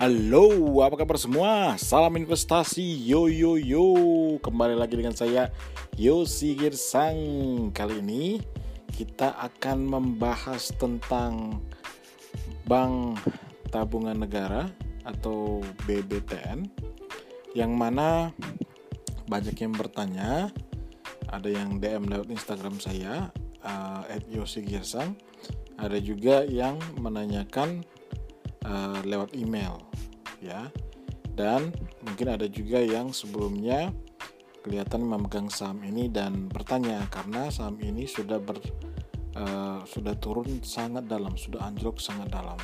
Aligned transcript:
Halo, 0.00 0.80
apa 0.80 0.96
kabar 1.04 1.20
semua? 1.20 1.76
Salam 1.76 2.16
investasi, 2.16 2.80
yo 3.04 3.28
yo 3.28 3.60
yo. 3.60 3.84
Kembali 4.40 4.72
lagi 4.72 4.96
dengan 4.96 5.12
saya 5.12 5.52
Yosi 6.00 6.56
Girsang. 6.56 7.20
Kali 7.68 8.00
ini 8.00 8.40
kita 8.96 9.36
akan 9.36 9.84
membahas 9.84 10.72
tentang 10.80 11.60
Bank 12.64 13.20
Tabungan 13.68 14.16
Negara 14.16 14.72
atau 15.04 15.60
BBTN 15.84 16.64
yang 17.52 17.76
mana 17.76 18.32
banyak 19.28 19.52
yang 19.52 19.76
bertanya, 19.76 20.48
ada 21.28 21.48
yang 21.52 21.76
DM 21.76 22.08
lewat 22.08 22.32
Instagram 22.32 22.80
saya 22.80 23.28
uh, 23.60 24.08
@yosi_girsang, 24.32 25.12
ada 25.76 26.00
juga 26.00 26.48
yang 26.48 26.80
menanyakan 26.96 27.84
uh, 28.66 29.00
lewat 29.04 29.36
email 29.36 29.80
ya. 30.42 30.68
Dan 31.30 31.72
mungkin 32.04 32.36
ada 32.36 32.44
juga 32.50 32.82
yang 32.82 33.14
sebelumnya 33.14 33.94
kelihatan 34.60 35.08
memegang 35.08 35.48
saham 35.48 35.80
ini 35.80 36.12
dan 36.12 36.52
bertanya 36.52 37.08
karena 37.08 37.48
saham 37.48 37.80
ini 37.80 38.04
sudah 38.04 38.36
ber 38.36 38.60
uh, 39.40 39.80
sudah 39.88 40.12
turun 40.20 40.60
sangat 40.60 41.08
dalam 41.08 41.32
sudah 41.38 41.64
anjlok 41.64 41.96
sangat 42.02 42.28
dalam. 42.28 42.60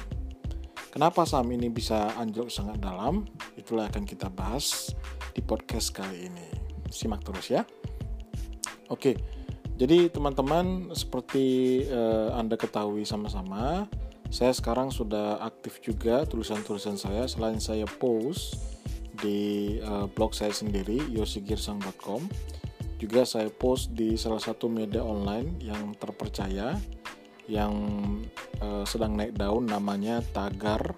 Kenapa 0.93 1.25
saham 1.25 1.53
ini 1.53 1.69
bisa 1.73 2.13
anjlok 2.17 2.53
sangat 2.53 2.81
dalam? 2.81 3.25
Itulah 3.57 3.89
akan 3.89 4.05
kita 4.05 4.29
bahas 4.29 4.93
di 5.33 5.41
podcast 5.41 5.93
kali 5.93 6.29
ini. 6.29 6.49
Simak 6.93 7.25
terus 7.25 7.49
ya. 7.49 7.65
Oke 8.93 9.37
jadi 9.77 10.09
teman-teman 10.09 10.89
seperti 10.97 11.85
uh, 11.93 12.33
anda 12.33 12.57
ketahui 12.57 13.05
sama-sama 13.05 13.85
saya 14.31 14.53
sekarang 14.53 14.91
sudah 14.91 15.41
aktif 15.43 15.79
juga 15.81 16.27
tulisan-tulisan 16.27 16.99
saya. 16.99 17.25
Selain 17.31 17.59
saya 17.63 17.87
post 17.87 18.59
di 19.17 19.77
uh, 19.81 20.05
blog 20.13 20.37
saya 20.37 20.53
sendiri 20.53 21.01
yosigirsang.com 21.09 22.29
juga 22.97 23.29
saya 23.29 23.53
post 23.53 23.93
di 23.93 24.17
salah 24.17 24.41
satu 24.41 24.69
media 24.73 25.05
online 25.05 25.61
yang 25.61 25.93
terpercaya 25.97 26.77
yang 27.47 27.73
uh, 28.61 28.85
sedang 28.89 29.15
naik 29.15 29.37
daun 29.37 29.69
namanya 29.69 30.25
tagar 30.33 30.97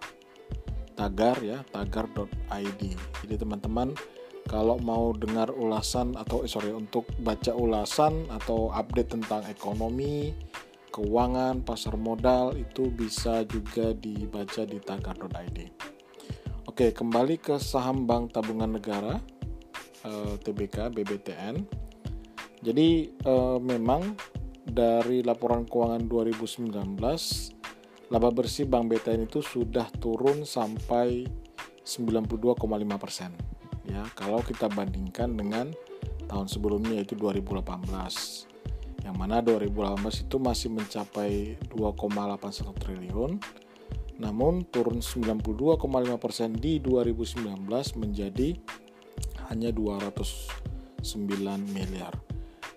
tagar 0.94 1.38
ya 1.42 1.62
tagar.id 1.70 2.82
jadi 3.26 3.34
teman-teman 3.38 3.94
kalau 4.48 4.80
mau 4.80 5.12
dengar 5.12 5.52
ulasan 5.52 6.16
atau 6.16 6.42
eh, 6.42 6.50
sorry 6.50 6.72
untuk 6.72 7.04
baca 7.20 7.52
ulasan 7.52 8.24
atau 8.32 8.72
update 8.72 9.12
tentang 9.12 9.44
ekonomi 9.44 10.32
keuangan, 10.98 11.62
pasar 11.62 11.94
modal 11.94 12.58
itu 12.58 12.90
bisa 12.90 13.46
juga 13.46 13.94
dibaca 13.94 14.66
di 14.66 14.82
tagar.id. 14.82 15.58
Oke, 16.66 16.90
kembali 16.90 17.38
ke 17.38 17.54
saham 17.62 18.02
Bank 18.02 18.34
Tabungan 18.34 18.74
Negara 18.74 19.22
eh, 20.02 20.34
TBK 20.42 20.90
BBTN. 20.90 21.54
Jadi 22.66 23.14
eh, 23.14 23.58
memang 23.62 24.18
dari 24.66 25.22
laporan 25.22 25.62
keuangan 25.70 26.02
2019 26.10 26.66
laba 28.10 28.28
bersih 28.34 28.66
Bank 28.66 28.90
BTN 28.90 29.30
itu 29.30 29.38
sudah 29.38 29.86
turun 30.02 30.42
sampai 30.42 31.30
92,5 31.86 32.58
persen. 32.98 33.30
Ya, 33.88 34.04
kalau 34.18 34.42
kita 34.44 34.68
bandingkan 34.68 35.38
dengan 35.38 35.72
tahun 36.28 36.50
sebelumnya 36.50 37.00
yaitu 37.00 37.16
2018 37.16 38.57
yang 39.06 39.14
mana 39.14 39.42
2018 39.44 40.26
itu 40.26 40.36
masih 40.42 40.68
mencapai 40.74 41.58
2,81 41.70 42.82
triliun 42.82 43.32
namun 44.18 44.66
turun 44.66 44.98
92,5% 44.98 45.78
di 46.58 46.82
2019 46.82 47.46
menjadi 48.02 48.58
hanya 49.50 49.70
209 49.70 51.06
miliar 51.70 52.14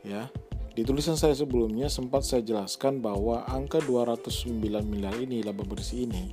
ya 0.06 0.29
di 0.72 0.88
tulisan 0.88 1.19
saya 1.19 1.35
sebelumnya 1.35 1.91
sempat 1.91 2.24
saya 2.24 2.45
jelaskan 2.45 3.03
bahwa 3.03 3.44
angka 3.50 3.81
209 3.84 4.56
miliar 4.88 5.18
ini 5.19 5.44
laba 5.44 5.66
bersih 5.68 6.07
ini 6.07 6.31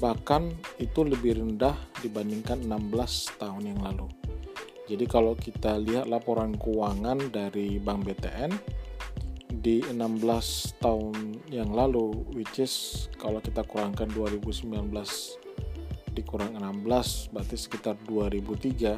bahkan 0.00 0.48
itu 0.80 1.04
lebih 1.04 1.36
rendah 1.36 1.76
dibandingkan 2.00 2.64
16 2.64 3.36
tahun 3.36 3.62
yang 3.68 3.80
lalu. 3.84 4.08
Jadi 4.88 5.04
kalau 5.06 5.38
kita 5.38 5.78
lihat 5.78 6.10
laporan 6.10 6.56
keuangan 6.56 7.30
dari 7.30 7.78
Bank 7.78 8.08
BTN 8.10 8.50
di 9.60 9.84
16 9.84 10.80
tahun 10.80 11.36
yang 11.52 11.76
lalu 11.76 12.24
which 12.32 12.64
is 12.64 13.06
kalau 13.20 13.44
kita 13.44 13.60
kurangkan 13.68 14.08
2019 14.08 14.72
dikurang 16.16 16.56
16 16.56 17.36
berarti 17.36 17.56
sekitar 17.60 18.00
2003 18.08 18.96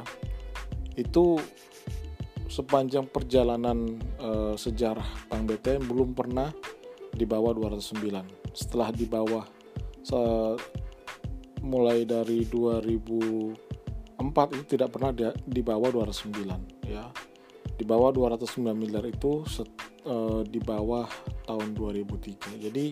itu 0.95 1.35
sepanjang 2.47 3.11
perjalanan 3.11 3.99
e, 4.15 4.55
sejarah 4.55 5.27
Bank 5.27 5.51
BTN 5.51 5.83
belum 5.83 6.15
pernah 6.15 6.47
di 7.11 7.27
bawah 7.27 7.51
209 7.51 8.55
setelah 8.55 8.87
di 8.95 9.03
bawah 9.03 9.43
se 9.99 10.15
mulai 11.63 12.03
dari 12.07 12.47
2004 12.47 14.55
itu 14.55 14.63
tidak 14.75 14.95
pernah 14.95 15.11
di, 15.11 15.27
di 15.43 15.59
bawah 15.59 15.91
209 15.91 16.87
ya 16.87 17.11
di 17.73 17.83
bawah 17.83 18.13
209 18.13 18.73
miliar 18.77 19.05
itu 19.09 19.43
set, 19.49 19.69
uh, 20.05 20.45
di 20.45 20.61
bawah 20.61 21.09
tahun 21.49 21.73
2003. 21.73 22.61
Jadi 22.61 22.85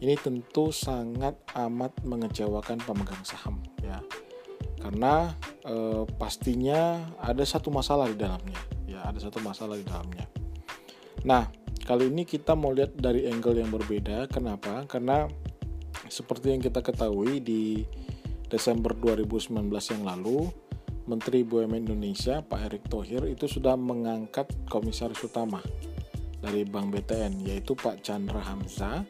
ini 0.00 0.14
tentu 0.20 0.72
sangat 0.72 1.36
amat 1.56 2.04
mengecewakan 2.04 2.80
pemegang 2.84 3.24
saham 3.24 3.60
ya. 3.80 4.00
Karena 4.80 5.32
uh, 5.64 6.04
pastinya 6.20 7.10
ada 7.20 7.42
satu 7.44 7.72
masalah 7.72 8.08
di 8.08 8.16
dalamnya. 8.16 8.60
Ya, 8.86 9.02
ada 9.04 9.18
satu 9.18 9.40
masalah 9.42 9.76
di 9.76 9.84
dalamnya. 9.84 10.28
Nah, 11.26 11.50
kali 11.82 12.12
ini 12.12 12.22
kita 12.22 12.54
mau 12.54 12.70
lihat 12.70 12.94
dari 12.94 13.26
angle 13.26 13.58
yang 13.58 13.72
berbeda. 13.72 14.30
Kenapa? 14.30 14.86
Karena 14.86 15.26
seperti 16.06 16.54
yang 16.54 16.62
kita 16.62 16.80
ketahui 16.84 17.42
di 17.42 17.82
Desember 18.46 18.94
2019 18.94 19.58
yang 19.66 20.02
lalu, 20.06 20.46
Menteri 21.06 21.46
BUMN 21.46 21.86
Indonesia 21.86 22.42
Pak 22.42 22.60
Erick 22.66 22.84
Thohir 22.90 23.22
itu 23.30 23.46
sudah 23.46 23.78
mengangkat 23.78 24.50
komisaris 24.66 25.22
utama 25.22 25.62
dari 26.42 26.66
Bank 26.66 26.90
BTN 26.94 27.46
yaitu 27.46 27.78
Pak 27.78 28.02
Chandra 28.02 28.42
Hamza 28.42 29.06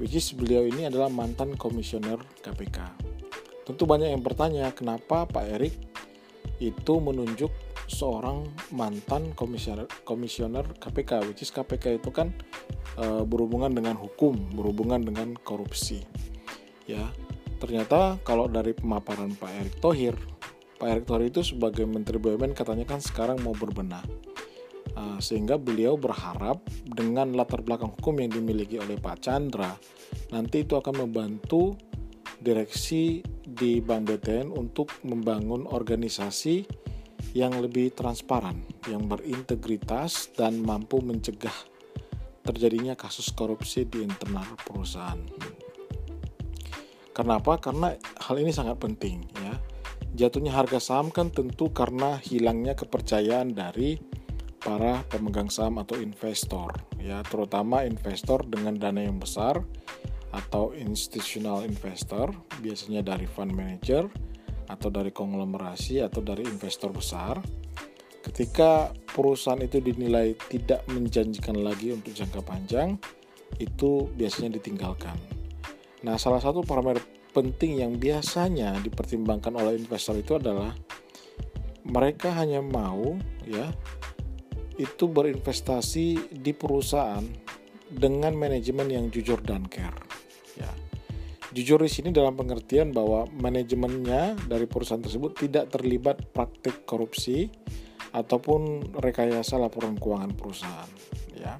which 0.00 0.16
is 0.16 0.32
beliau 0.32 0.64
ini 0.64 0.88
adalah 0.88 1.12
mantan 1.12 1.56
komisioner 1.56 2.20
KPK. 2.40 2.78
Tentu 3.68 3.84
banyak 3.84 4.12
yang 4.12 4.22
bertanya 4.24 4.72
kenapa 4.72 5.28
Pak 5.28 5.44
Erik 5.44 5.74
itu 6.56 6.94
menunjuk 7.00 7.52
seorang 7.86 8.48
mantan 8.74 9.36
komisioner 9.36 9.86
komisioner 10.02 10.66
KPK 10.80 11.22
which 11.28 11.44
is 11.44 11.52
KPK 11.52 12.00
itu 12.02 12.10
kan 12.10 12.32
e, 12.98 13.04
berhubungan 13.28 13.70
dengan 13.72 13.94
hukum, 13.94 14.34
berhubungan 14.56 15.04
dengan 15.04 15.36
korupsi. 15.36 16.02
Ya. 16.88 17.12
Ternyata 17.56 18.20
kalau 18.20 18.52
dari 18.52 18.76
pemaparan 18.76 19.32
Pak 19.32 19.52
Erick 19.56 19.76
Thohir, 19.80 20.14
Pak 20.76 20.88
Erick 20.88 21.06
Thohir 21.08 21.32
itu 21.32 21.40
sebagai 21.40 21.88
Menteri 21.88 22.20
BUMN 22.20 22.52
katanya 22.52 22.84
kan 22.84 23.00
sekarang 23.00 23.40
mau 23.40 23.56
berbenah 23.56 24.04
Ah, 24.96 25.20
sehingga 25.20 25.60
beliau 25.60 26.00
berharap 26.00 26.64
dengan 26.88 27.36
latar 27.36 27.60
belakang 27.60 27.92
hukum 28.00 28.16
yang 28.16 28.32
dimiliki 28.32 28.80
oleh 28.80 28.96
Pak 28.96 29.28
Chandra 29.28 29.76
nanti 30.32 30.64
itu 30.64 30.72
akan 30.72 31.04
membantu 31.04 31.76
direksi 32.40 33.20
di 33.44 33.84
Bank 33.84 34.08
BTN 34.08 34.48
untuk 34.56 34.96
membangun 35.04 35.68
organisasi 35.68 36.64
yang 37.36 37.60
lebih 37.60 37.92
transparan, 37.92 38.64
yang 38.88 39.04
berintegritas 39.04 40.32
dan 40.32 40.64
mampu 40.64 41.04
mencegah 41.04 41.52
terjadinya 42.40 42.96
kasus 42.96 43.28
korupsi 43.36 43.84
di 43.84 44.00
internal 44.00 44.48
perusahaan. 44.64 45.20
Kenapa? 47.12 47.60
Karena 47.60 47.92
hal 47.96 48.36
ini 48.40 48.48
sangat 48.48 48.80
penting. 48.80 49.35
Jatuhnya 50.16 50.56
harga 50.56 50.80
saham 50.80 51.12
kan 51.12 51.28
tentu 51.28 51.68
karena 51.76 52.16
hilangnya 52.16 52.72
kepercayaan 52.72 53.52
dari 53.52 54.00
para 54.56 55.04
pemegang 55.12 55.52
saham 55.52 55.76
atau 55.76 56.00
investor 56.00 56.72
ya. 56.96 57.20
Terutama 57.20 57.84
investor 57.84 58.48
dengan 58.48 58.80
dana 58.80 59.04
yang 59.04 59.20
besar 59.20 59.60
atau 60.32 60.72
institutional 60.72 61.68
investor 61.68 62.32
biasanya 62.64 63.04
dari 63.04 63.28
fund 63.28 63.52
manager 63.52 64.08
atau 64.72 64.88
dari 64.88 65.12
konglomerasi 65.12 66.00
atau 66.00 66.24
dari 66.24 66.48
investor 66.48 66.96
besar. 66.96 67.36
Ketika 68.24 68.96
perusahaan 69.04 69.60
itu 69.60 69.84
dinilai 69.84 70.32
tidak 70.48 70.82
menjanjikan 70.88 71.60
lagi 71.60 71.92
untuk 71.92 72.16
jangka 72.16 72.40
panjang 72.40 72.96
itu 73.60 74.08
biasanya 74.16 74.56
ditinggalkan. 74.56 75.14
Nah 76.02 76.16
salah 76.16 76.40
satu 76.42 76.64
parameter 76.66 77.15
penting 77.36 77.84
yang 77.84 78.00
biasanya 78.00 78.80
dipertimbangkan 78.80 79.52
oleh 79.52 79.76
investor 79.76 80.16
itu 80.16 80.40
adalah 80.40 80.72
mereka 81.84 82.32
hanya 82.32 82.64
mau 82.64 83.20
ya 83.44 83.68
itu 84.80 85.04
berinvestasi 85.04 86.32
di 86.32 86.52
perusahaan 86.56 87.24
dengan 87.92 88.32
manajemen 88.32 88.88
yang 88.88 89.06
jujur 89.12 89.40
dan 89.44 89.68
care. 89.68 89.96
Ya. 90.56 90.72
Jujur 91.52 91.80
di 91.80 91.88
sini 91.88 92.12
dalam 92.12 92.36
pengertian 92.36 92.92
bahwa 92.92 93.24
manajemennya 93.32 94.36
dari 94.48 94.68
perusahaan 94.68 95.00
tersebut 95.00 95.36
tidak 95.36 95.72
terlibat 95.72 96.28
praktik 96.32 96.84
korupsi 96.84 97.48
ataupun 98.12 98.92
rekayasa 98.96 99.56
laporan 99.56 99.96
keuangan 99.96 100.32
perusahaan. 100.36 100.90
Ya, 101.36 101.56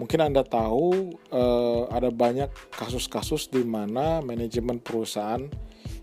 mungkin 0.00 0.20
anda 0.24 0.44
tahu 0.44 1.12
eh, 1.32 1.82
ada 1.92 2.08
banyak 2.08 2.48
kasus-kasus 2.72 3.52
di 3.52 3.64
mana 3.64 4.24
manajemen 4.24 4.80
perusahaan 4.80 5.42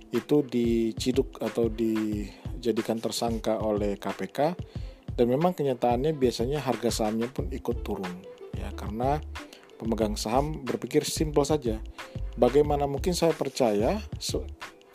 itu 0.10 0.42
diciduk 0.42 1.38
atau 1.42 1.70
dijadikan 1.70 2.98
tersangka 2.98 3.62
oleh 3.62 3.98
KPK 3.98 4.58
dan 5.14 5.26
memang 5.30 5.54
kenyataannya 5.54 6.18
biasanya 6.18 6.64
harga 6.64 6.90
sahamnya 7.04 7.30
pun 7.30 7.50
ikut 7.52 7.86
turun 7.86 8.26
ya. 8.58 8.74
Karena 8.74 9.22
pemegang 9.78 10.18
saham 10.18 10.66
berpikir 10.66 11.06
simpel 11.06 11.46
saja 11.46 11.78
bagaimana 12.40 12.88
mungkin 12.88 13.14
saya 13.14 13.36
percaya 13.36 14.02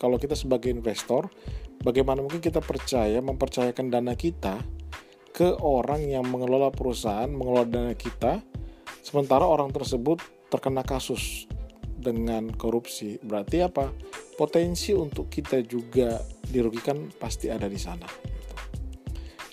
kalau 0.04 0.20
kita 0.20 0.36
sebagai 0.36 0.68
investor, 0.68 1.32
bagaimana 1.80 2.20
mungkin 2.20 2.44
kita 2.44 2.60
percaya 2.60 3.24
mempercayakan 3.24 3.88
dana 3.88 4.12
kita 4.12 4.60
ke 5.32 5.54
orang 5.64 6.04
yang 6.04 6.28
mengelola 6.28 6.68
perusahaan, 6.68 7.30
mengelola 7.30 7.64
dana 7.64 7.94
kita, 7.96 8.44
sementara 9.04 9.44
orang 9.44 9.68
tersebut 9.68 10.24
terkena 10.48 10.80
kasus 10.80 11.44
dengan 12.00 12.48
korupsi. 12.56 13.20
Berarti 13.20 13.60
apa? 13.60 13.92
Potensi 14.34 14.96
untuk 14.96 15.28
kita 15.28 15.60
juga 15.62 16.18
dirugikan 16.48 17.12
pasti 17.20 17.52
ada 17.52 17.68
di 17.68 17.78
sana. 17.78 18.08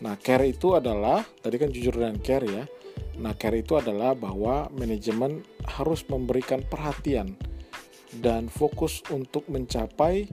Nah, 0.01 0.17
care 0.17 0.49
itu 0.49 0.73
adalah 0.73 1.21
tadi 1.21 1.61
kan 1.61 1.69
jujur 1.69 1.93
dan 1.99 2.17
care 2.17 2.47
ya. 2.47 2.63
Nah, 3.21 3.37
care 3.37 3.61
itu 3.61 3.77
adalah 3.77 4.17
bahwa 4.17 4.71
manajemen 4.73 5.45
harus 5.77 6.01
memberikan 6.09 6.65
perhatian 6.65 7.37
dan 8.17 8.49
fokus 8.49 9.05
untuk 9.13 9.45
mencapai 9.45 10.25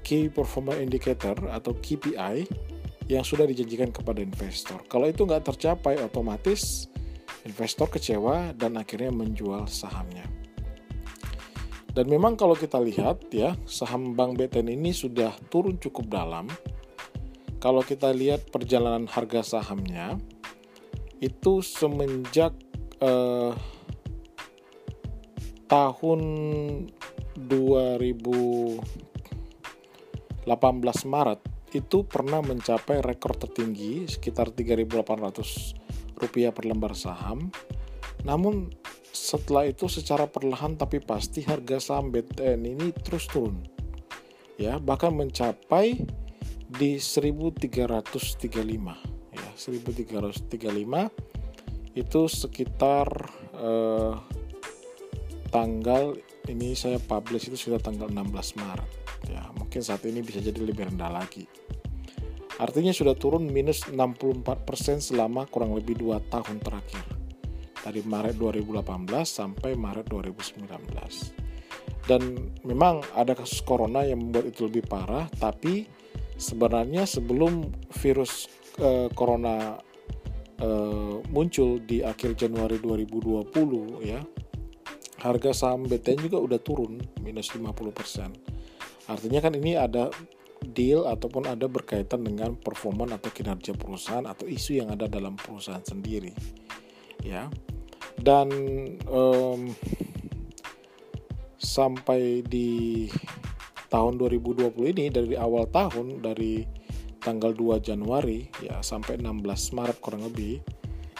Key 0.00 0.32
Performance 0.32 0.80
Indicator 0.80 1.36
atau 1.52 1.76
KPI 1.76 2.48
yang 3.12 3.20
sudah 3.20 3.44
dijanjikan 3.44 3.92
kepada 3.92 4.24
investor. 4.24 4.80
Kalau 4.88 5.04
itu 5.04 5.28
nggak 5.28 5.44
tercapai, 5.52 6.00
otomatis 6.00 6.88
investor 7.44 7.92
kecewa 7.92 8.56
dan 8.56 8.80
akhirnya 8.80 9.12
menjual 9.12 9.68
sahamnya. 9.68 10.24
Dan 11.94 12.10
memang 12.10 12.34
kalau 12.34 12.58
kita 12.58 12.82
lihat 12.82 13.30
ya, 13.30 13.54
saham 13.70 14.18
Bank 14.18 14.34
BTN 14.34 14.66
ini 14.66 14.90
sudah 14.90 15.30
turun 15.46 15.78
cukup 15.78 16.10
dalam. 16.10 16.50
Kalau 17.62 17.86
kita 17.86 18.10
lihat 18.10 18.50
perjalanan 18.50 19.06
harga 19.06 19.46
sahamnya, 19.46 20.18
itu 21.22 21.62
semenjak 21.62 22.50
eh, 22.98 23.54
tahun 25.70 26.20
2018 27.38 28.82
Maret 31.06 31.40
itu 31.74 32.06
pernah 32.06 32.38
mencapai 32.38 33.02
rekor 33.02 33.34
tertinggi 33.34 34.06
sekitar 34.06 34.54
3.800 34.54 35.83
rupiah 36.24 36.50
per 36.50 36.64
lembar 36.64 36.96
saham. 36.96 37.52
Namun 38.24 38.72
setelah 39.12 39.68
itu 39.68 39.86
secara 39.86 40.26
perlahan 40.26 40.74
tapi 40.80 40.98
pasti 40.98 41.44
harga 41.44 41.78
saham 41.78 42.08
BTN 42.10 42.64
ini 42.64 42.90
terus 42.96 43.28
turun. 43.28 43.60
Ya, 44.56 44.78
bahkan 44.78 45.12
mencapai 45.12 46.06
di 46.74 46.98
1335 46.98 48.34
ya, 49.34 49.46
1335 49.54 51.10
itu 51.94 52.20
sekitar 52.26 53.06
eh, 53.54 54.14
tanggal 55.54 56.18
ini 56.50 56.74
saya 56.74 56.98
publish 56.98 57.46
itu 57.46 57.70
sudah 57.70 57.78
tanggal 57.78 58.10
16 58.10 58.58
Maret 58.58 58.90
ya 59.30 59.46
mungkin 59.54 59.80
saat 59.80 60.02
ini 60.02 60.20
bisa 60.20 60.42
jadi 60.42 60.58
lebih 60.58 60.90
rendah 60.90 61.14
lagi 61.14 61.46
artinya 62.62 62.94
sudah 62.94 63.18
turun 63.18 63.50
minus 63.50 63.86
64% 63.90 64.54
selama 65.02 65.46
kurang 65.50 65.74
lebih 65.74 65.98
2 65.98 66.18
tahun 66.30 66.62
terakhir 66.62 67.04
dari 67.82 68.00
Maret 68.06 68.38
2018 68.40 69.10
sampai 69.26 69.74
Maret 69.74 70.06
2019 70.08 70.64
dan 72.04 72.22
memang 72.62 73.00
ada 73.16 73.32
kasus 73.32 73.64
corona 73.64 74.04
yang 74.04 74.20
membuat 74.20 74.54
itu 74.54 74.68
lebih 74.68 74.84
parah 74.86 75.26
tapi 75.40 75.88
sebenarnya 76.38 77.08
sebelum 77.08 77.70
virus 78.00 78.48
eh, 78.78 79.08
corona 79.12 79.76
eh, 80.60 81.16
muncul 81.28 81.82
di 81.82 82.00
akhir 82.04 82.38
Januari 82.38 82.78
2020 82.78 84.04
ya 84.04 84.20
harga 85.24 85.56
saham 85.56 85.88
BTN 85.88 86.28
juga 86.28 86.36
udah 86.36 86.60
turun 86.60 87.00
minus 87.24 87.48
50%. 87.56 89.08
Artinya 89.08 89.40
kan 89.40 89.56
ini 89.56 89.72
ada 89.72 90.12
deal 90.72 91.04
ataupun 91.04 91.50
ada 91.50 91.68
berkaitan 91.68 92.24
dengan 92.24 92.56
performa 92.56 93.04
atau 93.10 93.28
kinerja 93.28 93.76
perusahaan 93.76 94.24
atau 94.24 94.48
isu 94.48 94.80
yang 94.80 94.88
ada 94.94 95.10
dalam 95.10 95.36
perusahaan 95.36 95.84
sendiri. 95.84 96.32
Ya. 97.20 97.52
Dan 98.14 98.48
um, 99.10 99.74
sampai 101.60 102.46
di 102.46 103.08
tahun 103.90 104.18
2020 104.18 104.74
ini 104.94 105.04
dari 105.10 105.34
awal 105.38 105.70
tahun 105.70 106.22
dari 106.22 106.66
tanggal 107.22 107.56
2 107.56 107.80
Januari 107.80 108.50
ya 108.60 108.84
sampai 108.84 109.16
16 109.16 109.40
Maret 109.72 109.98
kurang 110.04 110.28
lebih 110.28 110.60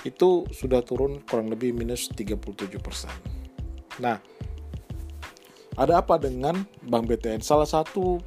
itu 0.05 0.45
sudah 0.53 0.85
turun 0.85 1.25
kurang 1.25 1.49
lebih 1.49 1.73
minus 1.73 2.13
37 2.13 2.77
persen. 2.85 3.15
Nah, 4.05 4.21
ada 5.75 6.05
apa 6.05 6.21
dengan 6.21 6.61
Bank 6.85 7.09
BTN? 7.09 7.41
Salah 7.41 7.67
satu 7.67 8.21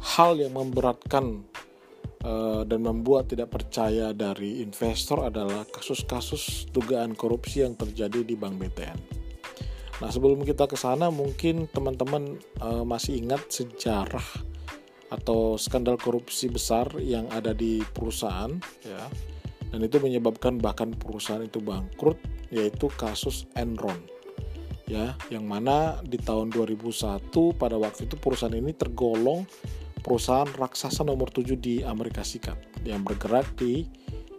hal 0.00 0.40
yang 0.40 0.56
memberatkan 0.56 1.44
uh, 2.24 2.62
dan 2.64 2.80
membuat 2.80 3.28
tidak 3.32 3.52
percaya 3.52 4.12
dari 4.16 4.64
investor 4.64 5.28
adalah 5.28 5.64
kasus-kasus 5.68 6.68
dugaan 6.72 7.12
korupsi 7.16 7.64
yang 7.64 7.76
terjadi 7.76 8.24
di 8.24 8.34
Bank 8.36 8.56
BTN. 8.60 8.98
Nah, 10.00 10.08
sebelum 10.08 10.40
kita 10.48 10.64
ke 10.64 10.80
sana, 10.80 11.12
mungkin 11.12 11.68
teman-teman 11.68 12.40
uh, 12.64 12.84
masih 12.88 13.20
ingat 13.20 13.52
sejarah 13.52 14.24
atau 15.12 15.60
skandal 15.60 16.00
korupsi 16.00 16.48
besar 16.48 16.88
yang 16.96 17.28
ada 17.28 17.52
di 17.52 17.84
perusahaan, 17.84 18.54
ya, 18.80 19.04
dan 19.68 19.80
itu 19.84 20.00
menyebabkan 20.00 20.56
bahkan 20.56 20.96
perusahaan 20.96 21.44
itu 21.44 21.60
bangkrut, 21.60 22.16
yaitu 22.48 22.88
kasus 22.96 23.44
Enron. 23.58 24.00
Ya 24.90 25.14
yang 25.30 25.46
mana 25.46 26.02
di 26.02 26.18
tahun 26.18 26.50
2001 26.50 27.30
pada 27.54 27.78
waktu 27.78 28.10
itu 28.10 28.18
perusahaan 28.18 28.50
ini 28.50 28.74
tergolong 28.74 29.46
perusahaan 30.00 30.48
raksasa 30.48 31.04
nomor 31.04 31.30
7 31.30 31.56
di 31.60 31.84
Amerika 31.84 32.24
Serikat 32.24 32.56
yang 32.82 33.04
bergerak 33.04 33.46
di 33.54 33.84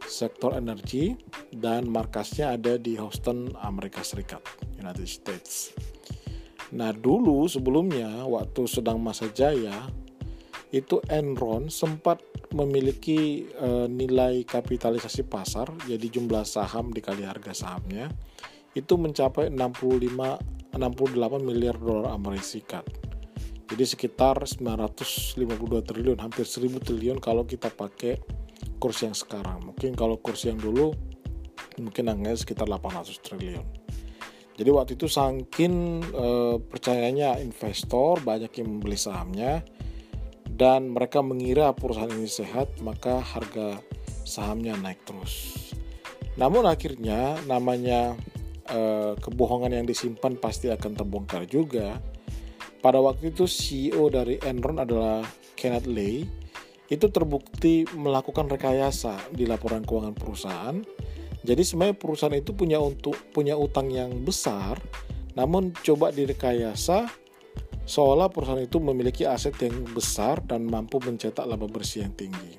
sektor 0.06 0.58
energi 0.58 1.14
dan 1.54 1.88
markasnya 1.88 2.58
ada 2.58 2.76
di 2.76 2.98
Houston, 2.98 3.54
Amerika 3.62 4.02
Serikat, 4.02 4.42
United 4.82 5.08
States. 5.08 5.72
Nah, 6.74 6.96
dulu 6.96 7.46
sebelumnya 7.46 8.26
waktu 8.26 8.66
sedang 8.66 8.98
masa 9.00 9.30
jaya 9.32 9.88
itu 10.72 11.04
Enron 11.12 11.68
sempat 11.68 12.24
memiliki 12.56 13.44
e, 13.52 13.92
nilai 13.92 14.48
kapitalisasi 14.48 15.28
pasar, 15.28 15.68
jadi 15.84 16.08
jumlah 16.08 16.48
saham 16.48 16.96
dikali 16.96 17.28
harga 17.28 17.52
sahamnya 17.52 18.08
itu 18.72 18.96
mencapai 18.96 19.52
65 19.52 20.72
68 20.72 21.44
miliar 21.44 21.76
dolar 21.76 22.16
Amerika 22.16 22.48
Serikat. 22.48 22.86
Jadi 23.72 23.84
sekitar 23.88 24.44
952 24.44 25.88
triliun, 25.88 26.20
hampir 26.20 26.44
1000 26.44 26.84
triliun 26.84 27.24
kalau 27.24 27.48
kita 27.48 27.72
pakai 27.72 28.20
kurs 28.84 29.00
yang 29.00 29.16
sekarang. 29.16 29.64
Mungkin 29.64 29.96
kalau 29.96 30.20
kurs 30.20 30.44
yang 30.44 30.60
dulu 30.60 30.92
mungkin 31.80 32.12
angkanya 32.12 32.36
sekitar 32.36 32.68
800 32.68 33.16
triliun. 33.24 33.64
Jadi 34.60 34.70
waktu 34.76 35.00
itu 35.00 35.08
saking 35.08 36.04
e, 36.04 36.28
percayanya 36.60 37.40
investor 37.40 38.20
banyak 38.20 38.52
yang 38.60 38.68
membeli 38.68 39.00
sahamnya 39.00 39.64
dan 40.52 40.92
mereka 40.92 41.24
mengira 41.24 41.72
perusahaan 41.72 42.12
ini 42.12 42.28
sehat, 42.28 42.84
maka 42.84 43.24
harga 43.24 43.80
sahamnya 44.28 44.76
naik 44.76 45.00
terus. 45.08 45.56
Namun 46.36 46.68
akhirnya 46.68 47.40
namanya 47.48 48.20
Eh, 48.72 49.14
kebohongan 49.20 49.84
yang 49.84 49.84
disimpan 49.84 50.40
pasti 50.40 50.72
akan 50.72 50.96
terbongkar 50.96 51.44
juga. 51.44 52.00
Pada 52.82 52.98
waktu 52.98 53.30
itu 53.30 53.46
CEO 53.46 54.10
dari 54.10 54.42
Enron 54.42 54.82
adalah 54.82 55.22
Kenneth 55.54 55.86
Lay 55.86 56.26
itu 56.92 57.08
terbukti 57.08 57.88
melakukan 57.94 58.50
rekayasa 58.52 59.32
di 59.32 59.46
laporan 59.46 59.86
keuangan 59.86 60.18
perusahaan. 60.18 60.76
Jadi 61.46 61.62
sebenarnya 61.62 61.96
perusahaan 61.96 62.36
itu 62.36 62.52
punya 62.58 62.82
untuk 62.82 63.16
punya 63.32 63.56
utang 63.56 63.90
yang 63.94 64.26
besar, 64.26 64.82
namun 65.38 65.72
coba 65.86 66.10
direkayasa 66.10 67.08
seolah 67.86 68.30
perusahaan 68.34 68.62
itu 68.62 68.78
memiliki 68.82 69.24
aset 69.30 69.56
yang 69.62 69.88
besar 69.94 70.42
dan 70.46 70.66
mampu 70.66 70.98
mencetak 71.02 71.46
laba 71.46 71.66
bersih 71.70 72.06
yang 72.06 72.14
tinggi. 72.18 72.58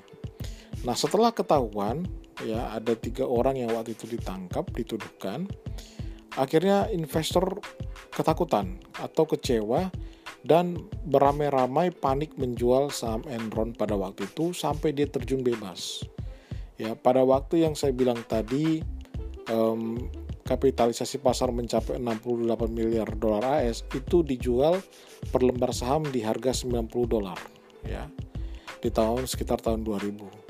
Nah 0.83 0.95
setelah 0.95 1.31
ketahuan 1.31 2.07
ya 2.43 2.75
ada 2.75 2.95
tiga 2.99 3.27
orang 3.27 3.59
yang 3.59 3.71
waktu 3.71 3.95
itu 3.95 4.07
ditangkap 4.11 4.67
dituduhkan 4.75 5.47
Akhirnya 6.33 6.89
investor 6.89 7.61
ketakutan 8.09 8.81
atau 8.97 9.29
kecewa 9.29 9.93
dan 10.43 10.75
beramai-ramai 11.07 11.95
panik 11.95 12.35
menjual 12.35 12.91
saham 12.91 13.23
Enron 13.31 13.75
pada 13.75 13.95
waktu 13.95 14.27
itu 14.27 14.51
sampai 14.51 14.91
dia 14.91 15.07
terjun 15.07 15.47
bebas. 15.47 16.03
Ya, 16.79 16.99
pada 16.99 17.23
waktu 17.23 17.63
yang 17.63 17.79
saya 17.79 17.95
bilang 17.95 18.19
tadi 18.27 18.83
um, 19.47 20.11
kapitalisasi 20.43 21.23
pasar 21.23 21.55
mencapai 21.55 22.03
68 22.03 22.59
miliar 22.75 23.07
dolar 23.15 23.63
AS 23.63 23.87
itu 23.95 24.27
dijual 24.27 24.83
per 25.31 25.47
lembar 25.47 25.71
saham 25.71 26.03
di 26.11 26.27
harga 26.27 26.51
90 26.51 26.91
dolar 27.07 27.39
ya 27.87 28.11
di 28.83 28.91
tahun 28.91 29.31
sekitar 29.31 29.63
tahun 29.63 29.87
2000. 29.87 30.43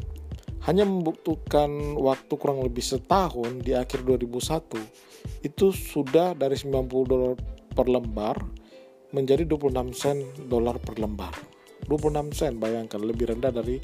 Hanya 0.64 0.88
membutuhkan 0.88 1.98
waktu 2.00 2.32
kurang 2.38 2.64
lebih 2.64 2.80
setahun 2.80 3.60
di 3.60 3.76
akhir 3.76 4.08
2001 4.08 5.44
itu 5.44 5.66
sudah 5.74 6.32
dari 6.32 6.56
90 6.56 6.88
dolar 7.04 7.36
per 7.76 7.86
lembar 7.90 8.40
menjadi 9.12 9.44
26 9.44 9.92
sen 9.92 10.18
dolar 10.48 10.80
per 10.80 10.96
lembar. 11.00 11.32
26 11.86 12.32
sen 12.32 12.56
bayangkan 12.56 13.00
lebih 13.00 13.32
rendah 13.36 13.52
dari 13.52 13.76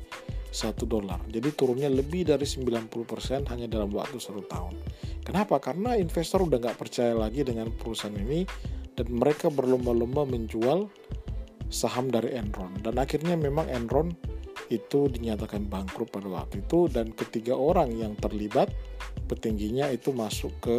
1 0.49 0.89
dolar. 0.89 1.21
Jadi 1.29 1.49
turunnya 1.53 1.93
lebih 1.93 2.25
dari 2.25 2.49
90% 2.49 3.53
hanya 3.53 3.69
dalam 3.69 3.93
waktu 3.93 4.17
satu 4.17 4.43
tahun. 4.49 4.75
Kenapa? 5.21 5.61
Karena 5.61 5.93
investor 6.01 6.49
udah 6.49 6.57
nggak 6.57 6.79
percaya 6.81 7.13
lagi 7.13 7.45
dengan 7.45 7.69
perusahaan 7.69 8.17
ini 8.17 8.49
dan 8.97 9.07
mereka 9.13 9.53
berlomba-lomba 9.53 10.25
menjual 10.25 10.89
saham 11.69 12.09
dari 12.09 12.33
Enron. 12.33 12.81
Dan 12.81 12.97
akhirnya 12.97 13.37
memang 13.37 13.69
Enron 13.69 14.09
itu 14.73 15.09
dinyatakan 15.09 15.69
bangkrut 15.69 16.13
pada 16.13 16.29
waktu 16.29 16.65
itu 16.65 16.89
dan 16.93 17.13
ketiga 17.13 17.57
orang 17.57 17.93
yang 17.93 18.13
terlibat 18.21 18.69
petingginya 19.29 19.89
itu 19.89 20.13
masuk 20.13 20.53
ke 20.61 20.77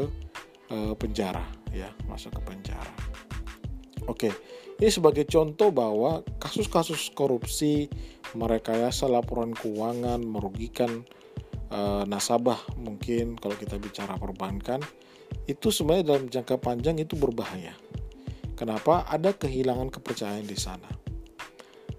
e, 0.70 0.94
penjara 0.94 1.46
ya, 1.74 1.90
masuk 2.06 2.38
ke 2.38 2.42
penjara. 2.54 3.09
Oke, 4.10 4.34
ini 4.82 4.90
sebagai 4.90 5.30
contoh 5.30 5.70
bahwa 5.70 6.26
kasus-kasus 6.42 7.14
korupsi, 7.14 7.94
merekayasa 8.34 9.06
laporan 9.06 9.54
keuangan, 9.54 10.18
merugikan 10.26 11.06
uh, 11.70 12.02
nasabah 12.10 12.58
mungkin 12.74 13.38
kalau 13.38 13.54
kita 13.54 13.78
bicara 13.78 14.18
perbankan, 14.18 14.82
itu 15.46 15.70
sebenarnya 15.70 16.06
dalam 16.10 16.26
jangka 16.26 16.58
panjang 16.58 16.98
itu 16.98 17.14
berbahaya. 17.14 17.78
Kenapa? 18.58 19.06
Ada 19.06 19.38
kehilangan 19.38 19.94
kepercayaan 19.94 20.50
di 20.50 20.58
sana. 20.58 20.90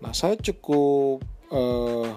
Nah, 0.02 0.10
saya 0.10 0.34
cukup 0.34 1.22
uh, 1.54 2.10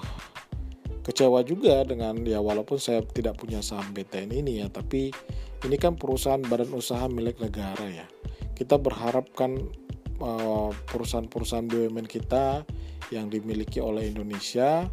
kecewa 1.04 1.44
juga 1.46 1.84
dengan 1.84 2.18
ya 2.24 2.42
walaupun 2.42 2.80
saya 2.80 3.04
tidak 3.04 3.38
punya 3.38 3.62
saham 3.62 3.94
BTN 3.94 4.32
ini 4.32 4.66
ya, 4.66 4.74
tapi 4.74 5.14
ini 5.64 5.76
kan 5.78 6.00
perusahaan 6.00 6.42
badan 6.42 6.74
usaha 6.74 7.06
milik 7.12 7.38
negara 7.44 7.88
ya. 7.88 8.08
Kita 8.56 8.80
berharapkan 8.80 9.83
perusahaan-perusahaan 10.88 11.68
BUMN 11.68 12.08
kita 12.08 12.64
yang 13.12 13.28
dimiliki 13.28 13.84
oleh 13.84 14.08
Indonesia 14.08 14.88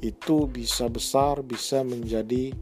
itu 0.00 0.48
bisa 0.48 0.88
besar, 0.88 1.44
bisa 1.44 1.84
menjadi 1.84 2.56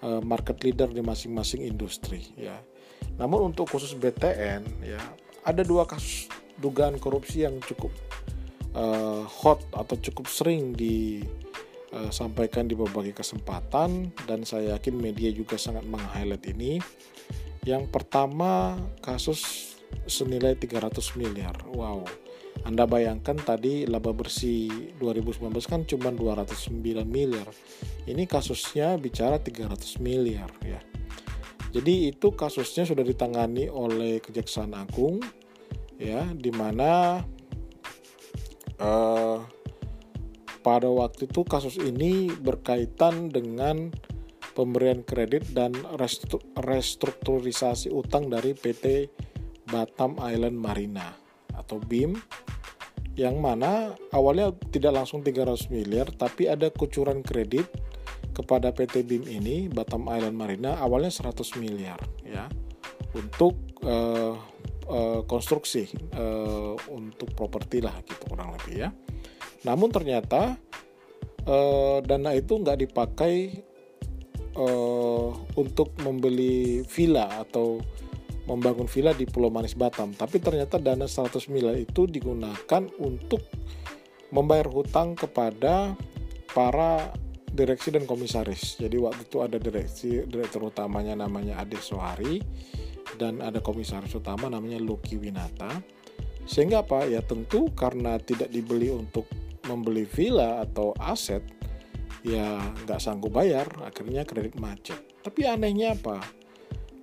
uh, 0.00 0.24
market 0.24 0.64
leader 0.64 0.88
di 0.88 1.04
masing-masing 1.04 1.68
industri 1.68 2.32
ya. 2.34 2.56
Namun 3.20 3.52
untuk 3.52 3.68
khusus 3.68 3.92
BTN 3.92 4.64
ya 4.80 5.00
ada 5.44 5.60
dua 5.60 5.84
kasus 5.84 6.32
dugaan 6.58 6.96
korupsi 6.96 7.44
yang 7.44 7.60
cukup 7.62 7.92
uh, 8.74 9.22
hot 9.28 9.62
atau 9.76 9.96
cukup 10.00 10.26
sering 10.26 10.72
disampaikan 10.74 12.66
di 12.66 12.74
berbagai 12.74 13.14
kesempatan 13.20 14.10
dan 14.24 14.42
saya 14.48 14.80
yakin 14.80 14.96
media 14.96 15.28
juga 15.30 15.60
sangat 15.60 15.84
meng-highlight 15.84 16.44
ini. 16.50 16.80
Yang 17.68 17.92
pertama 17.92 18.80
kasus 19.04 19.67
senilai 20.08 20.56
300 20.56 21.18
miliar. 21.20 21.54
Wow. 21.68 22.04
Anda 22.66 22.90
bayangkan 22.90 23.38
tadi 23.38 23.86
laba 23.86 24.10
bersih 24.10 24.92
2019 24.98 25.54
kan 25.70 25.80
cuma 25.86 26.10
209 26.10 27.06
miliar. 27.06 27.46
Ini 28.08 28.26
kasusnya 28.26 28.98
bicara 28.98 29.38
300 29.38 30.02
miliar 30.02 30.50
ya. 30.64 30.80
Jadi 31.68 32.08
itu 32.10 32.32
kasusnya 32.32 32.88
sudah 32.88 33.04
ditangani 33.04 33.68
oleh 33.68 34.24
Kejaksaan 34.24 34.72
Agung 34.72 35.20
ya 36.00 36.24
di 36.32 36.48
mana 36.48 37.20
uh, 38.80 39.38
pada 40.64 40.88
waktu 40.88 41.28
itu 41.28 41.44
kasus 41.44 41.76
ini 41.78 42.32
berkaitan 42.32 43.28
dengan 43.28 43.92
pemberian 44.58 45.06
kredit 45.06 45.54
dan 45.54 45.70
restrukturisasi 46.58 47.94
utang 47.94 48.26
dari 48.26 48.58
PT 48.58 49.06
Batam 49.68 50.16
Island 50.18 50.56
Marina 50.56 51.12
atau 51.54 51.78
BIM 51.78 52.16
yang 53.18 53.42
mana 53.42 53.98
awalnya 54.14 54.54
tidak 54.70 55.02
langsung 55.02 55.26
300 55.26 55.74
miliar 55.74 56.06
tapi 56.14 56.46
ada 56.46 56.70
kucuran 56.70 57.20
kredit 57.20 57.66
kepada 58.32 58.70
PT 58.70 59.02
BIM 59.02 59.26
ini 59.26 59.66
Batam 59.66 60.06
Island 60.06 60.38
Marina 60.38 60.78
awalnya 60.78 61.10
100 61.10 61.58
miliar 61.58 61.98
ya 62.22 62.46
untuk 63.16 63.58
uh, 63.82 64.38
uh, 64.88 65.20
konstruksi 65.24 65.88
uh, 66.16 66.74
untuk 66.92 67.32
properti 67.36 67.82
lah 67.84 67.94
gitu 68.04 68.24
kurang 68.28 68.56
lebih 68.56 68.88
ya. 68.88 68.90
Namun 69.66 69.90
ternyata 69.92 70.56
uh, 71.44 71.98
dana 72.02 72.30
itu 72.34 72.58
nggak 72.58 72.78
dipakai 72.88 73.64
uh, 74.56 75.30
untuk 75.56 75.92
membeli 76.02 76.82
villa 76.88 77.28
atau 77.42 77.80
membangun 78.48 78.88
villa 78.88 79.12
di 79.12 79.28
Pulau 79.28 79.52
Manis 79.52 79.76
Batam. 79.76 80.16
Tapi 80.16 80.40
ternyata 80.40 80.80
dana 80.80 81.04
100 81.04 81.52
miliar 81.52 81.76
itu 81.76 82.08
digunakan 82.08 82.82
untuk 82.96 83.44
membayar 84.32 84.66
hutang 84.72 85.12
kepada 85.12 85.92
para 86.56 87.12
direksi 87.52 87.92
dan 87.92 88.08
komisaris. 88.08 88.80
Jadi 88.80 88.96
waktu 88.96 89.28
itu 89.28 89.44
ada 89.44 89.60
direksi 89.60 90.24
direktur 90.24 90.72
utamanya 90.72 91.12
namanya 91.12 91.60
Ade 91.60 91.76
Sohari 91.76 92.40
dan 93.20 93.44
ada 93.44 93.60
komisaris 93.60 94.16
utama 94.16 94.48
namanya 94.48 94.80
Luki 94.80 95.20
Winata. 95.20 95.68
Sehingga 96.48 96.80
apa? 96.80 97.04
Ya 97.04 97.20
tentu 97.20 97.68
karena 97.76 98.16
tidak 98.16 98.48
dibeli 98.48 98.88
untuk 98.88 99.28
membeli 99.68 100.08
villa 100.08 100.64
atau 100.64 100.96
aset, 100.96 101.44
ya 102.24 102.56
nggak 102.88 102.96
sanggup 102.96 103.36
bayar, 103.36 103.68
akhirnya 103.84 104.24
kredit 104.24 104.56
macet. 104.56 104.96
Tapi 105.20 105.44
anehnya 105.44 105.92
apa? 105.92 106.37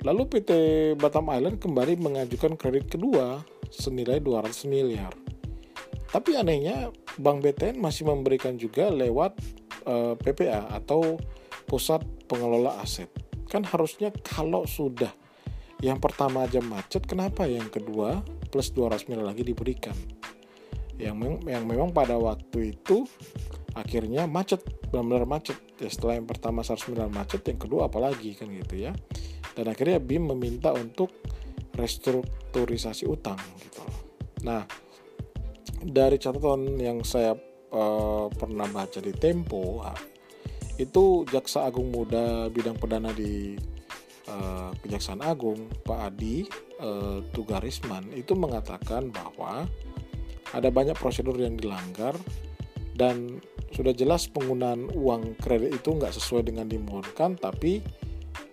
Lalu 0.04 0.22
PT 0.28 0.52
Batam 1.00 1.32
Island 1.32 1.62
kembali 1.62 1.96
mengajukan 2.02 2.60
kredit 2.60 2.92
kedua 2.92 3.46
senilai 3.72 4.20
200 4.20 4.68
miliar. 4.68 5.14
Tapi 6.12 6.36
anehnya 6.36 6.92
Bank 7.16 7.44
BTN 7.44 7.80
masih 7.80 8.08
memberikan 8.08 8.60
juga 8.60 8.92
lewat 8.92 9.40
uh, 9.88 10.14
eh, 10.14 10.14
PPA 10.20 10.72
atau 10.75 11.16
Pusat 11.66 12.28
Pengelola 12.28 12.78
Aset. 12.84 13.10
Kan 13.48 13.64
harusnya 13.66 14.12
kalau 14.12 14.68
sudah 14.68 15.12
yang 15.84 16.00
pertama 16.00 16.48
aja 16.48 16.64
macet, 16.64 17.04
kenapa 17.04 17.44
yang 17.50 17.68
kedua 17.68 18.24
plus 18.48 18.72
200 18.72 19.12
miliar 19.12 19.28
lagi 19.28 19.44
diberikan? 19.44 19.96
Yang, 20.96 21.44
yang 21.44 21.68
memang 21.68 21.92
pada 21.92 22.16
waktu 22.16 22.78
itu 22.78 23.04
akhirnya 23.75 24.24
macet, 24.24 24.64
benar-benar 24.88 25.28
macet. 25.28 25.60
Ya, 25.75 25.92
setelah 25.92 26.16
yang 26.16 26.28
pertama 26.30 26.64
100 26.64 26.96
miliar 26.96 27.12
macet, 27.12 27.44
yang 27.44 27.60
kedua 27.60 27.92
apalagi 27.92 28.40
kan 28.40 28.48
gitu 28.48 28.88
ya 28.88 28.96
dan 29.56 29.72
akhirnya 29.72 30.04
BIM 30.04 30.36
meminta 30.36 30.76
untuk 30.76 31.10
restrukturisasi 31.76 33.08
utang 33.08 33.40
gitu. 33.64 33.84
Nah, 34.44 34.64
dari 35.82 36.20
catatan 36.20 36.80
yang 36.80 37.04
saya 37.04 37.36
uh, 37.72 38.28
pernah 38.32 38.68
baca 38.70 39.00
di 39.00 39.12
Tempo, 39.16 39.84
ah, 39.84 39.98
itu 40.80 41.24
Jaksa 41.28 41.68
Agung 41.68 41.92
Muda 41.92 42.52
bidang 42.52 42.76
perdana 42.80 43.12
di 43.16 43.56
uh, 44.28 44.72
Kejaksaan 44.84 45.24
Agung, 45.24 45.72
Pak 45.84 46.00
Adi 46.12 46.48
uh, 46.80 47.24
Tugarisman 47.32 48.12
itu 48.16 48.36
mengatakan 48.36 49.12
bahwa 49.12 49.68
ada 50.56 50.70
banyak 50.72 50.96
prosedur 50.96 51.36
yang 51.36 51.60
dilanggar 51.60 52.16
dan 52.96 53.44
sudah 53.76 53.92
jelas 53.92 54.32
penggunaan 54.32 54.88
uang 54.96 55.36
kredit 55.44 55.84
itu 55.84 55.90
nggak 55.92 56.16
sesuai 56.16 56.48
dengan 56.48 56.72
dimohonkan, 56.72 57.36
tapi 57.36 57.84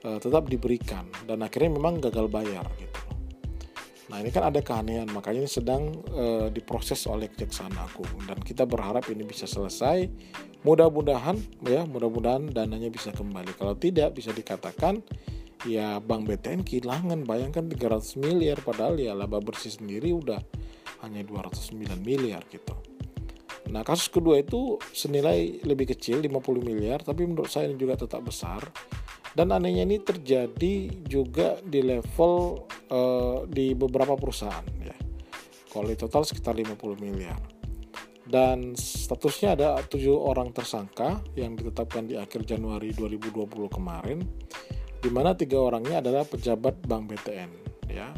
uh, 0.04 0.18
tetap 0.18 0.48
diberikan 0.48 1.06
dan 1.26 1.42
akhirnya 1.42 1.74
memang 1.74 2.02
gagal 2.02 2.26
bayar 2.28 2.66
gitu. 2.78 3.02
Nah 4.12 4.20
ini 4.20 4.28
kan 4.28 4.44
ada 4.44 4.60
keanehan 4.60 5.08
makanya 5.08 5.48
ini 5.48 5.50
sedang 5.50 5.88
uh, 6.12 6.52
diproses 6.52 7.08
oleh 7.08 7.32
Kejaksaan 7.32 7.72
Agung 7.80 8.12
dan 8.28 8.36
kita 8.44 8.68
berharap 8.68 9.08
ini 9.08 9.24
bisa 9.24 9.48
selesai. 9.48 10.04
Mudah-mudahan 10.68 11.40
ya 11.64 11.88
mudah-mudahan 11.88 12.52
dananya 12.52 12.92
bisa 12.92 13.08
kembali. 13.08 13.56
Kalau 13.56 13.72
tidak 13.80 14.12
bisa 14.12 14.36
dikatakan 14.36 15.00
ya 15.64 15.96
Bank 16.02 16.28
BTN 16.28 16.60
kehilangan 16.60 17.24
bayangkan 17.24 17.64
300 17.64 18.20
miliar 18.20 18.60
padahal 18.60 19.00
ya 19.00 19.16
laba 19.16 19.40
bersih 19.40 19.72
sendiri 19.72 20.12
udah 20.12 20.44
hanya 21.08 21.24
209 21.24 21.80
miliar 22.04 22.44
gitu. 22.52 22.76
Nah 23.72 23.80
kasus 23.80 24.12
kedua 24.12 24.44
itu 24.44 24.76
senilai 24.92 25.64
lebih 25.64 25.96
kecil 25.96 26.20
50 26.20 26.28
miliar 26.60 27.00
tapi 27.00 27.24
menurut 27.24 27.48
saya 27.48 27.72
ini 27.72 27.80
juga 27.80 27.96
tetap 27.96 28.20
besar 28.20 28.60
dan 29.32 29.48
anehnya 29.52 29.88
ini 29.88 29.98
terjadi 30.00 30.74
juga 31.08 31.56
di 31.64 31.80
level 31.80 32.64
uh, 32.92 33.48
di 33.48 33.72
beberapa 33.72 34.16
perusahaan 34.16 34.64
ya 34.80 34.96
Kalau 35.72 35.88
total 35.96 36.28
sekitar 36.28 36.52
50 36.52 36.76
miliar. 37.00 37.40
Dan 38.28 38.76
statusnya 38.76 39.56
ada 39.56 39.80
tujuh 39.80 40.12
orang 40.12 40.52
tersangka 40.52 41.24
yang 41.32 41.56
ditetapkan 41.56 42.04
di 42.04 42.20
akhir 42.20 42.44
Januari 42.44 42.92
2020 42.92 43.48
kemarin, 43.72 44.20
di 45.00 45.08
mana 45.08 45.32
tiga 45.32 45.64
orangnya 45.64 46.04
adalah 46.04 46.28
pejabat 46.28 46.84
Bank 46.84 47.08
BTN. 47.08 47.50
Ya, 47.88 48.12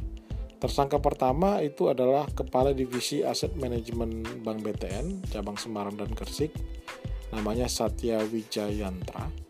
Tersangka 0.65 0.97
pertama 0.97 1.61
itu 1.61 1.93
adalah 1.93 2.25
Kepala 2.25 2.73
Divisi 2.73 3.21
Aset 3.21 3.53
Manajemen 3.53 4.25
Bank 4.41 4.65
BTN, 4.65 5.29
cabang 5.29 5.61
Semarang 5.61 5.93
dan 5.93 6.09
Gresik, 6.17 6.57
namanya 7.37 7.69
Satya 7.69 8.25
Wijayantra. 8.25 9.44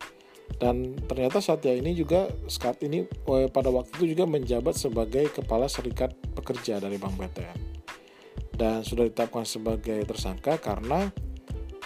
Dan 0.54 0.94
ternyata 1.10 1.42
Satya 1.42 1.74
ini 1.74 1.92
juga 1.98 2.30
saat 2.46 2.78
ini 2.86 3.02
eh, 3.06 3.48
pada 3.50 3.68
waktu 3.74 3.90
itu 4.00 4.14
juga 4.14 4.24
menjabat 4.30 4.78
sebagai 4.78 5.30
Kepala 5.34 5.66
Serikat 5.66 6.14
Pekerja 6.32 6.78
dari 6.78 6.96
Bank 6.96 7.18
BTN. 7.18 7.58
Dan 8.54 8.86
sudah 8.86 9.10
ditetapkan 9.10 9.42
sebagai 9.42 9.98
tersangka 10.06 10.62
karena 10.62 11.10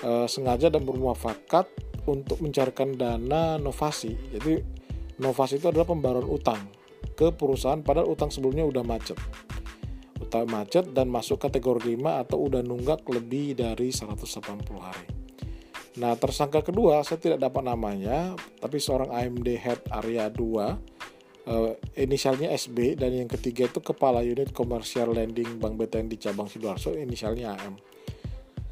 e, 0.03 0.29
sengaja 0.29 0.69
dan 0.69 0.85
bermuafakat 0.85 1.67
untuk 2.09 2.41
mencarikan 2.41 2.93
dana 2.97 3.57
novasi. 3.57 4.17
Jadi 4.33 4.61
novasi 5.21 5.61
itu 5.61 5.73
adalah 5.73 5.89
pembaruan 5.89 6.29
utang 6.29 6.61
ke 7.19 7.35
perusahaan 7.35 7.81
padahal 7.81 8.13
utang 8.13 8.29
sebelumnya 8.29 8.65
udah 8.65 8.85
macet. 8.85 9.19
Utang 10.19 10.51
macet 10.51 10.93
dan 10.93 11.09
masuk 11.09 11.41
kategori 11.41 11.95
5 11.95 12.23
atau 12.27 12.37
udah 12.37 12.61
nunggak 12.61 13.07
lebih 13.09 13.57
dari 13.57 13.89
180 13.89 14.29
hari. 14.77 15.18
Nah, 15.99 16.15
tersangka 16.15 16.63
kedua 16.63 17.03
saya 17.03 17.19
tidak 17.19 17.43
dapat 17.43 17.67
namanya, 17.67 18.39
tapi 18.63 18.79
seorang 18.79 19.11
AMD 19.11 19.49
Head 19.59 19.81
Area 19.91 20.31
2 20.31 20.99
uh, 21.49 21.73
inisialnya 21.97 22.53
SB 22.53 23.01
dan 23.01 23.17
yang 23.17 23.31
ketiga 23.31 23.67
itu 23.67 23.81
kepala 23.81 24.21
unit 24.21 24.53
commercial 24.53 25.17
lending 25.17 25.57
Bank 25.57 25.81
BTN 25.81 26.13
di 26.13 26.21
cabang 26.21 26.47
Sidoarjo 26.47 26.95
inisialnya 26.95 27.57
AM 27.57 27.75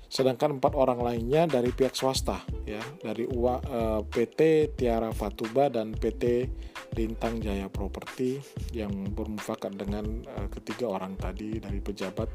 sedangkan 0.06 0.62
empat 0.62 0.78
orang 0.78 1.02
lainnya 1.02 1.50
dari 1.50 1.74
pihak 1.74 1.98
swasta 1.98 2.38
ya 2.62 2.80
dari 3.02 3.26
UA, 3.26 3.36
uh, 3.42 3.58
eh, 3.58 4.00
PT 4.06 4.40
Tiara 4.78 5.10
Fatuba 5.10 5.66
dan 5.66 5.92
PT 5.92 6.46
Lintang 6.94 7.42
Jaya 7.42 7.66
Properti 7.66 8.38
yang 8.70 8.94
bermufakat 9.12 9.74
dengan 9.74 10.22
uh, 10.30 10.46
ketiga 10.48 10.94
orang 10.94 11.18
tadi 11.18 11.58
dari 11.58 11.82
pejabat 11.82 12.30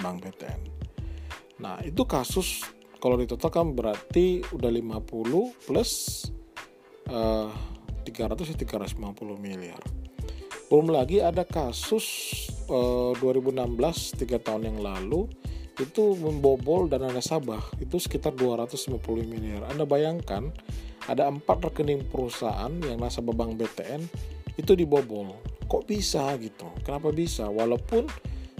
Bank 0.00 0.24
BTN. 0.24 0.60
Nah, 1.60 1.76
itu 1.84 2.02
kasus 2.08 2.64
kalau 3.02 3.18
ditotalkan 3.18 3.74
berarti 3.74 4.46
udah 4.54 4.70
50 4.70 5.66
plus 5.66 6.22
uh, 7.10 7.50
300 8.06 8.54
350 8.54 8.94
miliar. 9.42 9.82
Belum 10.70 10.94
lagi 10.94 11.18
ada 11.18 11.42
kasus 11.42 12.06
uh, 12.70 13.10
2016 13.18 14.22
tiga 14.22 14.38
tahun 14.38 14.70
yang 14.70 14.78
lalu 14.78 15.26
itu 15.82 16.14
membobol 16.14 16.86
dana 16.86 17.10
nasabah 17.10 17.74
itu 17.82 17.98
sekitar 17.98 18.38
250 18.38 19.02
miliar. 19.26 19.66
Anda 19.66 19.82
bayangkan 19.82 20.54
ada 21.10 21.26
empat 21.26 21.74
rekening 21.74 22.06
perusahaan 22.06 22.70
yang 22.86 23.02
nasabah 23.02 23.34
bank 23.34 23.58
BTN 23.58 24.06
itu 24.54 24.72
dibobol. 24.78 25.34
Kok 25.66 25.90
bisa 25.90 26.30
gitu? 26.38 26.70
Kenapa 26.86 27.10
bisa? 27.10 27.50
Walaupun 27.50 28.06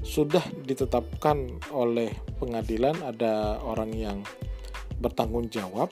sudah 0.03 0.43
ditetapkan 0.67 1.63
oleh 1.71 2.11
pengadilan 2.43 2.99
ada 3.07 3.63
orang 3.63 3.91
yang 3.95 4.19
bertanggung 4.99 5.47
jawab, 5.51 5.91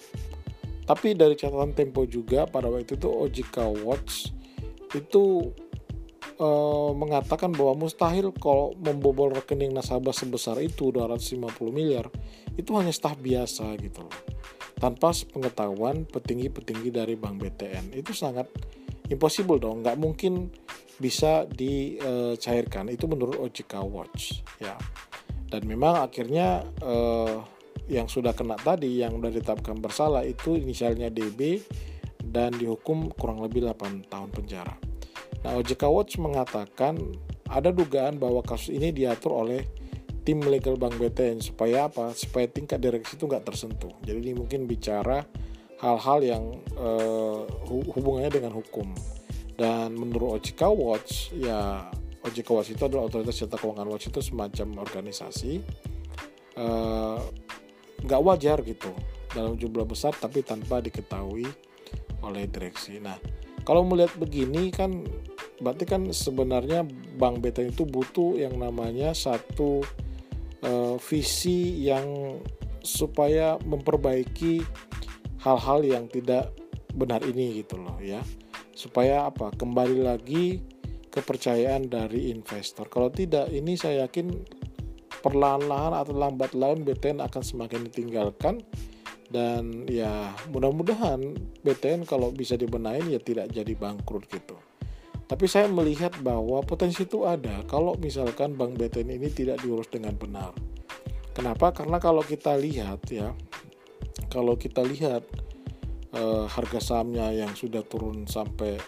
tapi 0.90 1.14
dari 1.14 1.38
catatan 1.38 1.70
Tempo 1.74 2.02
juga 2.06 2.50
pada 2.50 2.66
waktu 2.66 2.98
itu 2.98 3.06
OJK 3.06 3.86
Watch 3.86 4.34
itu 4.90 5.54
uh, 6.42 6.90
mengatakan 6.96 7.54
bahwa 7.54 7.86
mustahil 7.86 8.34
kalau 8.34 8.74
membobol 8.74 9.30
rekening 9.30 9.70
nasabah 9.70 10.10
sebesar 10.10 10.58
itu 10.58 10.90
250 10.90 11.46
miliar 11.70 12.10
itu 12.58 12.74
hanya 12.74 12.90
staf 12.90 13.14
biasa 13.22 13.78
gitu 13.78 14.02
loh. 14.02 14.18
Tanpa 14.80 15.12
pengetahuan 15.12 16.08
petinggi-petinggi 16.08 16.90
dari 16.90 17.14
Bank 17.14 17.38
BTN 17.38 17.94
itu 17.94 18.16
sangat 18.16 18.48
impossible 19.12 19.60
dong. 19.60 19.84
Nggak 19.84 19.94
mungkin 20.00 20.48
bisa 21.00 21.48
dicairkan 21.48 22.92
itu 22.92 23.08
menurut 23.08 23.40
OJK 23.40 23.74
Watch 23.88 24.44
ya 24.60 24.76
dan 25.50 25.66
memang 25.66 26.04
akhirnya 26.04 26.62
uh, 26.84 27.42
yang 27.90 28.06
sudah 28.06 28.30
kena 28.36 28.54
tadi 28.54 29.02
yang 29.02 29.18
sudah 29.18 29.32
ditetapkan 29.34 29.82
bersalah 29.82 30.22
itu 30.22 30.54
inisialnya 30.54 31.10
DB 31.10 31.58
dan 32.22 32.54
dihukum 32.54 33.10
kurang 33.18 33.42
lebih 33.42 33.66
8 33.66 34.06
tahun 34.06 34.30
penjara. 34.30 34.78
Nah, 35.42 35.58
OJK 35.58 35.82
Watch 35.90 36.14
mengatakan 36.22 37.00
ada 37.50 37.74
dugaan 37.74 38.22
bahwa 38.22 38.46
kasus 38.46 38.70
ini 38.70 38.94
diatur 38.94 39.34
oleh 39.34 39.66
tim 40.22 40.38
legal 40.46 40.78
Bank 40.78 40.94
BTN 41.02 41.42
supaya 41.42 41.90
apa? 41.90 42.14
Supaya 42.14 42.46
tingkat 42.46 42.78
direksi 42.78 43.18
itu 43.18 43.26
nggak 43.26 43.42
tersentuh. 43.42 43.90
Jadi 44.06 44.30
ini 44.30 44.32
mungkin 44.38 44.70
bicara 44.70 45.26
hal-hal 45.82 46.18
yang 46.22 46.44
uh, 46.78 47.42
hubungannya 47.66 48.30
dengan 48.30 48.54
hukum. 48.54 48.94
Dan 49.60 49.92
menurut 49.92 50.40
OJK 50.40 50.62
Watch, 50.72 51.36
ya 51.36 51.92
OJK 52.24 52.48
Watch 52.48 52.72
itu 52.72 52.82
adalah 52.88 53.12
otoritas 53.12 53.36
jasa 53.36 53.60
keuangan 53.60 53.84
watch 53.84 54.08
itu 54.08 54.24
semacam 54.24 54.80
organisasi 54.80 55.60
uh, 56.56 57.20
nggak 58.00 58.20
wajar 58.24 58.64
gitu 58.64 58.88
dalam 59.36 59.60
jumlah 59.60 59.84
besar 59.84 60.16
tapi 60.16 60.40
tanpa 60.40 60.80
diketahui 60.80 61.44
oleh 62.24 62.44
direksi. 62.48 63.04
Nah, 63.04 63.20
kalau 63.68 63.84
melihat 63.84 64.16
begini 64.16 64.72
kan 64.72 65.04
berarti 65.60 65.84
kan 65.84 66.08
sebenarnya 66.08 66.88
Bank 67.20 67.44
BTN 67.44 67.76
itu 67.76 67.84
butuh 67.84 68.40
yang 68.40 68.56
namanya 68.56 69.12
satu 69.12 69.84
uh, 70.64 70.96
visi 70.96 71.84
yang 71.84 72.40
supaya 72.80 73.60
memperbaiki 73.60 74.64
hal-hal 75.44 75.84
yang 75.84 76.08
tidak 76.08 76.48
benar 76.96 77.20
ini 77.28 77.60
gitu 77.60 77.76
loh 77.76 78.00
ya 78.00 78.24
supaya 78.80 79.28
apa 79.28 79.52
kembali 79.52 80.00
lagi 80.00 80.56
kepercayaan 81.12 81.92
dari 81.92 82.32
investor 82.32 82.88
kalau 82.88 83.12
tidak 83.12 83.52
ini 83.52 83.76
saya 83.76 84.08
yakin 84.08 84.32
perlahan-lahan 85.20 85.92
atau 86.00 86.16
lambat 86.16 86.56
laun 86.56 86.80
BTN 86.80 87.20
akan 87.20 87.42
semakin 87.44 87.84
ditinggalkan 87.92 88.64
dan 89.28 89.84
ya 89.84 90.32
mudah-mudahan 90.48 91.20
BTN 91.60 92.08
kalau 92.08 92.32
bisa 92.32 92.56
dibenahin 92.56 93.12
ya 93.12 93.20
tidak 93.20 93.52
jadi 93.52 93.76
bangkrut 93.76 94.24
gitu 94.32 94.56
tapi 95.30 95.46
saya 95.46 95.70
melihat 95.70 96.10
bahwa 96.26 96.58
potensi 96.66 97.06
itu 97.06 97.22
ada 97.22 97.62
kalau 97.70 97.94
misalkan 98.02 98.58
Bank 98.58 98.74
BTN 98.74 99.14
ini 99.14 99.30
tidak 99.30 99.62
diurus 99.62 99.86
dengan 99.86 100.18
benar. 100.18 100.50
Kenapa? 101.30 101.70
Karena 101.70 102.02
kalau 102.02 102.26
kita 102.26 102.58
lihat 102.58 103.06
ya, 103.06 103.30
kalau 104.26 104.58
kita 104.58 104.82
lihat 104.82 105.22
eh, 106.14 106.44
harga 106.46 106.80
sahamnya 106.80 107.30
yang 107.34 107.52
sudah 107.54 107.82
turun 107.86 108.26
sampai 108.26 108.78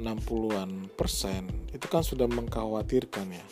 60-an 0.00 0.88
persen, 0.96 1.44
itu 1.76 1.86
kan 1.86 2.00
sudah 2.00 2.24
mengkhawatirkan 2.24 3.28
ya. 3.36 3.46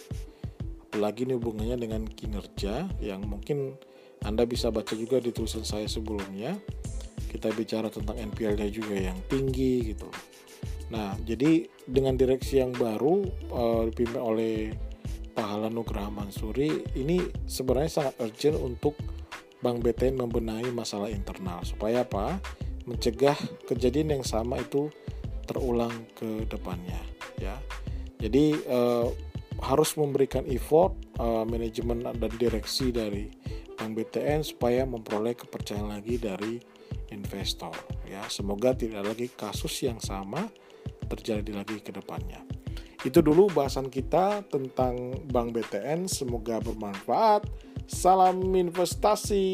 Apalagi 0.89 1.29
ini 1.29 1.37
hubungannya 1.37 1.77
dengan 1.77 2.03
kinerja 2.09 2.89
yang 3.05 3.29
mungkin 3.29 3.77
Anda 4.25 4.49
bisa 4.49 4.73
baca 4.73 4.97
juga 4.97 5.21
di 5.21 5.31
tulisan 5.31 5.63
saya 5.63 5.85
sebelumnya. 5.85 6.57
Kita 7.29 7.53
bicara 7.53 7.93
tentang 7.93 8.17
NPL-nya 8.17 8.73
juga 8.73 8.97
yang 8.97 9.21
tinggi 9.29 9.93
gitu. 9.93 10.09
Nah, 10.89 11.13
jadi 11.21 11.69
dengan 11.85 12.17
direksi 12.17 12.65
yang 12.65 12.73
baru 12.73 13.29
uh, 13.53 13.83
dipimpin 13.93 14.17
oleh 14.17 14.55
Pak 15.37 15.47
Hala 15.47 15.69
Nugraha 15.69 16.09
Mansuri 16.09 16.83
ini 16.97 17.21
sebenarnya 17.45 17.93
sangat 17.93 18.15
urgent 18.25 18.57
untuk 18.59 18.97
Bank 19.59 19.83
BTN 19.83 20.19
membenahi 20.19 20.71
masalah 20.71 21.11
internal 21.11 21.61
supaya 21.67 22.07
apa? 22.07 22.39
Mencegah 22.89 23.37
kejadian 23.69 24.19
yang 24.19 24.25
sama 24.25 24.57
itu 24.57 24.89
terulang 25.45 25.93
ke 26.17 26.49
depannya 26.49 27.01
ya. 27.37 27.57
Jadi 28.19 28.57
uh, 28.67 29.09
harus 29.61 29.95
memberikan 29.99 30.47
effort 30.49 30.95
uh, 31.21 31.45
manajemen 31.45 32.03
dan 32.03 32.33
direksi 32.41 32.91
dari 32.91 33.31
Bank 33.79 33.95
BTN 33.95 34.43
supaya 34.43 34.83
memperoleh 34.83 35.39
kepercayaan 35.39 35.95
lagi 35.95 36.19
dari 36.19 36.59
investor 37.15 37.71
ya. 38.09 38.27
Semoga 38.27 38.75
tidak 38.75 39.07
lagi 39.07 39.31
kasus 39.31 39.87
yang 39.87 40.03
sama 40.03 40.51
terjadi 41.07 41.63
lagi 41.63 41.79
ke 41.79 41.95
depannya. 41.95 42.43
Itu 43.07 43.23
dulu 43.23 43.47
bahasan 43.55 43.87
kita 43.89 44.43
tentang 44.51 45.23
Bank 45.31 45.55
BTN. 45.55 46.11
Semoga 46.11 46.59
bermanfaat. 46.59 47.47
Salam 47.87 48.43
investasi. 48.43 49.47